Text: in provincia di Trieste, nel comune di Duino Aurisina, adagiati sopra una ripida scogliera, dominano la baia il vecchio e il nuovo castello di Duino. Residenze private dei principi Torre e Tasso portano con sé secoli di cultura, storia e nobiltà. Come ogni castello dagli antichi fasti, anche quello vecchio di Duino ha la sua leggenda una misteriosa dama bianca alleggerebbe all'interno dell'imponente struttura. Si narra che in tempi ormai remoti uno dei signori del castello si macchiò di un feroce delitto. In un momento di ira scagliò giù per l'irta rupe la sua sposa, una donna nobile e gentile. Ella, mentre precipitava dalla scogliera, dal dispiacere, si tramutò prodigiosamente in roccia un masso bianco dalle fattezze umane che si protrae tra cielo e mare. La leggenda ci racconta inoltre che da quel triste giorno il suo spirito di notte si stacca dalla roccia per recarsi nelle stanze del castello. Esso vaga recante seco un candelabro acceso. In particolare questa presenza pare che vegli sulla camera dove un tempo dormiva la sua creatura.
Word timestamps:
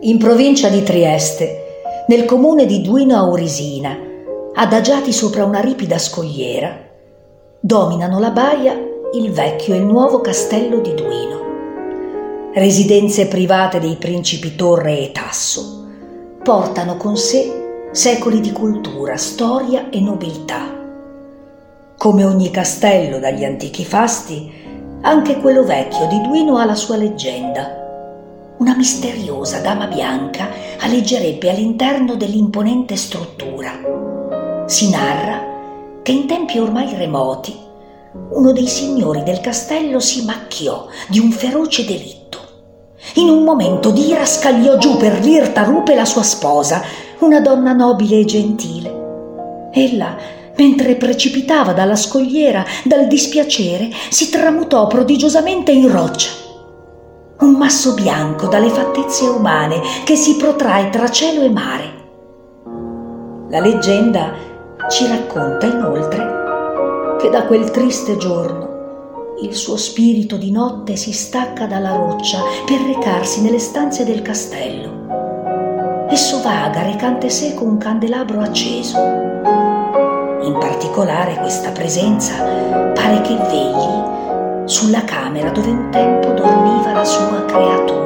in 0.00 0.18
provincia 0.18 0.68
di 0.68 0.82
Trieste, 0.82 2.04
nel 2.08 2.24
comune 2.24 2.66
di 2.66 2.82
Duino 2.82 3.16
Aurisina, 3.16 3.96
adagiati 4.54 5.12
sopra 5.12 5.44
una 5.44 5.60
ripida 5.60 5.98
scogliera, 5.98 6.76
dominano 7.60 8.18
la 8.18 8.30
baia 8.30 8.78
il 9.14 9.30
vecchio 9.30 9.74
e 9.74 9.78
il 9.78 9.84
nuovo 9.84 10.20
castello 10.20 10.80
di 10.80 10.92
Duino. 10.94 11.42
Residenze 12.52 13.26
private 13.26 13.80
dei 13.80 13.96
principi 13.96 14.54
Torre 14.54 14.98
e 14.98 15.12
Tasso 15.12 15.86
portano 16.42 16.96
con 16.96 17.16
sé 17.16 17.88
secoli 17.92 18.40
di 18.40 18.52
cultura, 18.52 19.16
storia 19.16 19.88
e 19.88 20.00
nobiltà. 20.00 20.82
Come 21.96 22.24
ogni 22.24 22.50
castello 22.50 23.18
dagli 23.18 23.44
antichi 23.44 23.84
fasti, 23.84 24.52
anche 25.00 25.38
quello 25.38 25.64
vecchio 25.64 26.06
di 26.08 26.20
Duino 26.20 26.58
ha 26.58 26.64
la 26.64 26.74
sua 26.74 26.96
leggenda 26.96 27.83
una 28.56 28.76
misteriosa 28.76 29.58
dama 29.58 29.86
bianca 29.86 30.48
alleggerebbe 30.78 31.50
all'interno 31.50 32.14
dell'imponente 32.14 32.94
struttura. 32.94 33.72
Si 34.66 34.90
narra 34.90 36.00
che 36.02 36.12
in 36.12 36.26
tempi 36.26 36.58
ormai 36.58 36.94
remoti 36.94 37.62
uno 38.30 38.52
dei 38.52 38.68
signori 38.68 39.24
del 39.24 39.40
castello 39.40 39.98
si 39.98 40.24
macchiò 40.24 40.86
di 41.08 41.18
un 41.18 41.32
feroce 41.32 41.84
delitto. 41.84 42.38
In 43.14 43.28
un 43.28 43.42
momento 43.42 43.90
di 43.90 44.06
ira 44.08 44.24
scagliò 44.24 44.78
giù 44.78 44.96
per 44.96 45.18
l'irta 45.18 45.64
rupe 45.64 45.96
la 45.96 46.04
sua 46.04 46.22
sposa, 46.22 46.82
una 47.20 47.40
donna 47.40 47.72
nobile 47.72 48.20
e 48.20 48.24
gentile. 48.24 49.70
Ella, 49.72 50.16
mentre 50.56 50.94
precipitava 50.94 51.72
dalla 51.72 51.96
scogliera, 51.96 52.64
dal 52.84 53.08
dispiacere, 53.08 53.90
si 54.10 54.30
tramutò 54.30 54.86
prodigiosamente 54.86 55.72
in 55.72 55.90
roccia 55.90 56.43
un 57.40 57.56
masso 57.56 57.94
bianco 57.94 58.46
dalle 58.46 58.68
fattezze 58.68 59.26
umane 59.26 59.80
che 60.04 60.14
si 60.14 60.36
protrae 60.36 60.90
tra 60.90 61.08
cielo 61.08 61.42
e 61.42 61.50
mare. 61.50 61.92
La 63.48 63.60
leggenda 63.60 64.32
ci 64.88 65.06
racconta 65.06 65.66
inoltre 65.66 66.42
che 67.18 67.30
da 67.30 67.44
quel 67.44 67.70
triste 67.70 68.16
giorno 68.16 68.72
il 69.40 69.54
suo 69.54 69.76
spirito 69.76 70.36
di 70.36 70.52
notte 70.52 70.94
si 70.94 71.12
stacca 71.12 71.66
dalla 71.66 71.96
roccia 71.96 72.38
per 72.64 72.80
recarsi 72.80 73.42
nelle 73.42 73.58
stanze 73.58 74.04
del 74.04 74.22
castello. 74.22 76.06
Esso 76.08 76.40
vaga 76.40 76.82
recante 76.82 77.28
seco 77.30 77.64
un 77.64 77.76
candelabro 77.76 78.40
acceso. 78.40 78.96
In 78.96 80.56
particolare 80.60 81.36
questa 81.40 81.70
presenza 81.70 82.34
pare 82.94 83.20
che 83.22 83.34
vegli 83.34 84.12
sulla 84.66 85.04
camera 85.04 85.50
dove 85.50 85.68
un 85.68 85.90
tempo 85.90 86.28
dormiva 86.32 86.92
la 86.92 87.04
sua 87.04 87.44
creatura. 87.44 88.03